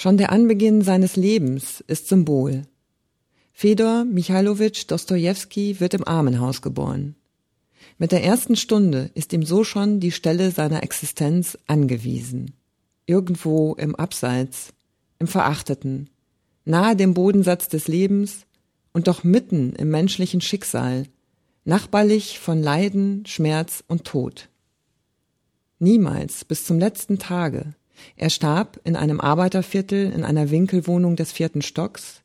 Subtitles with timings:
[0.00, 2.62] Schon der Anbeginn seines Lebens ist Symbol.
[3.52, 7.16] Fedor Michailowitsch Dostojewski wird im Armenhaus geboren.
[7.98, 12.54] Mit der ersten Stunde ist ihm so schon die Stelle seiner Existenz angewiesen.
[13.04, 14.72] Irgendwo im Abseits,
[15.18, 16.08] im Verachteten,
[16.64, 18.46] nahe dem Bodensatz des Lebens
[18.94, 21.08] und doch mitten im menschlichen Schicksal,
[21.66, 24.48] nachbarlich von Leiden, Schmerz und Tod.
[25.78, 27.74] Niemals bis zum letzten Tage.
[28.16, 32.22] Er starb in einem Arbeiterviertel in einer Winkelwohnung des vierten Stocks.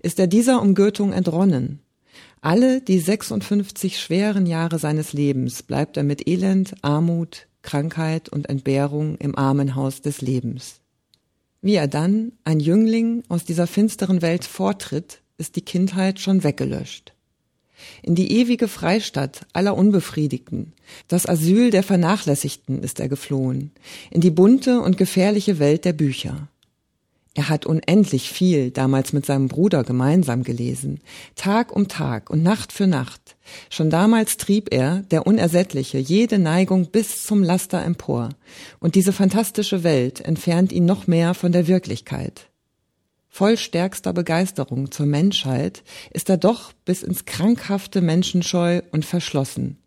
[0.00, 1.80] Ist er dieser Umgürtung entronnen,
[2.44, 9.16] alle die 56 schweren Jahre seines Lebens bleibt er mit Elend, Armut, Krankheit und Entbehrung
[9.16, 10.82] im Armenhaus des Lebens.
[11.62, 17.13] Wie er dann, ein Jüngling, aus dieser finsteren Welt vortritt, ist die Kindheit schon weggelöscht.
[18.02, 20.72] In die ewige Freistadt aller Unbefriedigten,
[21.08, 23.72] das Asyl der Vernachlässigten ist er geflohen,
[24.10, 26.48] in die bunte und gefährliche Welt der Bücher.
[27.36, 31.00] Er hat unendlich viel damals mit seinem Bruder gemeinsam gelesen,
[31.34, 33.34] Tag um Tag und Nacht für Nacht.
[33.70, 38.28] Schon damals trieb er, der Unersättliche, jede Neigung bis zum Laster empor,
[38.78, 42.46] und diese fantastische Welt entfernt ihn noch mehr von der Wirklichkeit.
[43.36, 45.82] Voll stärkster Begeisterung zur Menschheit
[46.12, 49.78] ist er doch bis ins krankhafte menschenscheu und verschlossen.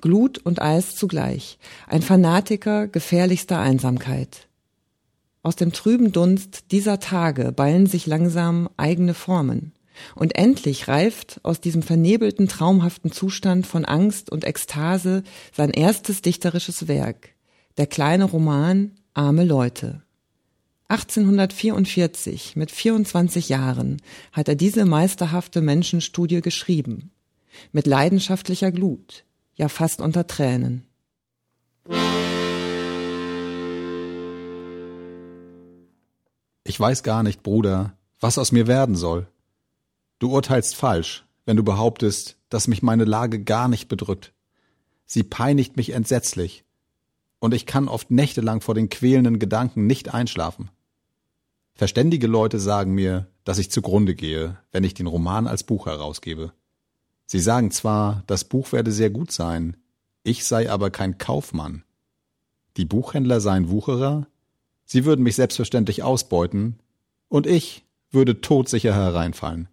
[0.00, 4.46] Glut und Eis zugleich, ein Fanatiker gefährlichster Einsamkeit.
[5.42, 9.72] Aus dem trüben Dunst dieser Tage ballen sich langsam eigene Formen.
[10.14, 16.86] Und endlich reift aus diesem vernebelten, traumhaften Zustand von Angst und Ekstase sein erstes dichterisches
[16.86, 17.30] Werk,
[17.76, 20.04] der kleine Roman Arme Leute.
[20.90, 24.00] 1844, mit 24 Jahren,
[24.32, 27.10] hat er diese meisterhafte Menschenstudie geschrieben.
[27.72, 30.86] Mit leidenschaftlicher Glut, ja fast unter Tränen.
[36.64, 39.26] Ich weiß gar nicht, Bruder, was aus mir werden soll.
[40.18, 44.32] Du urteilst falsch, wenn du behauptest, dass mich meine Lage gar nicht bedrückt.
[45.04, 46.64] Sie peinigt mich entsetzlich,
[47.40, 50.70] und ich kann oft nächtelang vor den quälenden Gedanken nicht einschlafen.
[51.78, 56.52] Verständige Leute sagen mir, dass ich zugrunde gehe, wenn ich den Roman als Buch herausgebe.
[57.26, 59.76] Sie sagen zwar, das Buch werde sehr gut sein,
[60.24, 61.84] ich sei aber kein Kaufmann.
[62.76, 64.26] Die Buchhändler seien Wucherer,
[64.86, 66.80] Sie würden mich selbstverständlich ausbeuten,
[67.28, 69.68] und ich würde todsicher hereinfallen.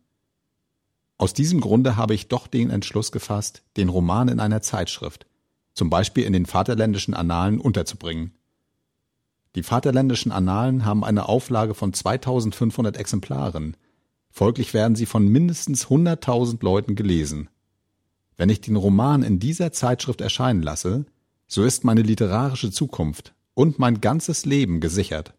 [1.17, 5.25] Aus diesem Grunde habe ich doch den Entschluss gefasst, den Roman in einer Zeitschrift,
[5.73, 8.35] zum Beispiel in den Vaterländischen Annalen, unterzubringen.
[9.55, 13.77] Die Vaterländischen Annalen haben eine Auflage von 2500 Exemplaren.
[14.29, 17.49] Folglich werden sie von mindestens 100.000 Leuten gelesen.
[18.35, 21.05] Wenn ich den Roman in dieser Zeitschrift erscheinen lasse,
[21.47, 25.33] so ist meine literarische Zukunft und mein ganzes Leben gesichert.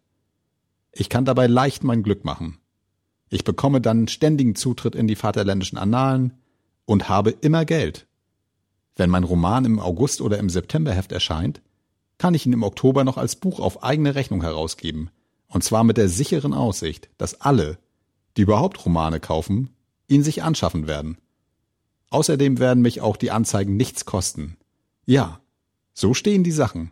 [0.91, 2.57] Ich kann dabei leicht mein Glück machen.
[3.29, 6.33] Ich bekomme dann ständigen Zutritt in die Vaterländischen Annalen
[6.85, 8.07] und habe immer Geld.
[8.95, 11.61] Wenn mein Roman im August oder im Septemberheft erscheint,
[12.17, 15.09] kann ich ihn im Oktober noch als Buch auf eigene Rechnung herausgeben,
[15.47, 17.77] und zwar mit der sicheren Aussicht, dass alle,
[18.35, 19.69] die überhaupt Romane kaufen,
[20.07, 21.17] ihn sich anschaffen werden.
[22.09, 24.57] Außerdem werden mich auch die Anzeigen nichts kosten.
[25.05, 25.39] Ja,
[25.93, 26.91] so stehen die Sachen.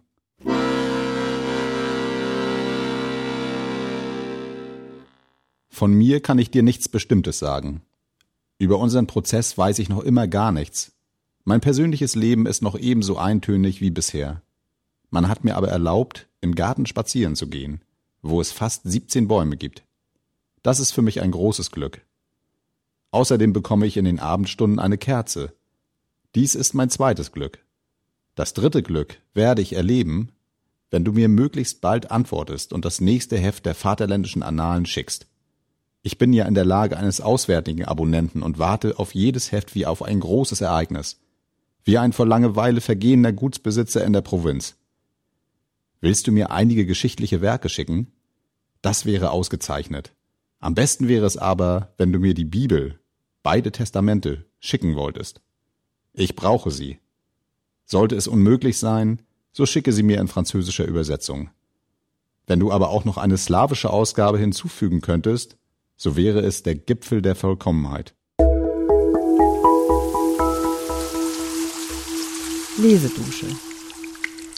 [5.69, 7.81] Von mir kann ich dir nichts Bestimmtes sagen.
[8.57, 10.93] Über unseren Prozess weiß ich noch immer gar nichts.
[11.43, 14.41] Mein persönliches Leben ist noch ebenso eintönig wie bisher.
[15.15, 17.79] Man hat mir aber erlaubt, im Garten spazieren zu gehen,
[18.21, 19.85] wo es fast 17 Bäume gibt.
[20.61, 22.01] Das ist für mich ein großes Glück.
[23.11, 25.53] Außerdem bekomme ich in den Abendstunden eine Kerze.
[26.35, 27.63] Dies ist mein zweites Glück.
[28.35, 30.33] Das dritte Glück werde ich erleben,
[30.91, 35.27] wenn du mir möglichst bald antwortest und das nächste Heft der Vaterländischen Annalen schickst.
[36.01, 39.85] Ich bin ja in der Lage eines auswärtigen Abonnenten und warte auf jedes Heft wie
[39.85, 41.21] auf ein großes Ereignis.
[41.85, 44.75] Wie ein vor Langeweile vergehender Gutsbesitzer in der Provinz.
[46.01, 48.11] Willst du mir einige geschichtliche Werke schicken?
[48.81, 50.13] Das wäre ausgezeichnet.
[50.59, 52.99] Am besten wäre es aber, wenn du mir die Bibel,
[53.43, 55.41] beide Testamente, schicken wolltest.
[56.13, 56.99] Ich brauche sie.
[57.85, 59.21] Sollte es unmöglich sein,
[59.51, 61.49] so schicke sie mir in französischer Übersetzung.
[62.47, 65.57] Wenn du aber auch noch eine slawische Ausgabe hinzufügen könntest,
[65.97, 68.13] so wäre es der Gipfel der Vollkommenheit.
[72.77, 73.47] Lesedusche.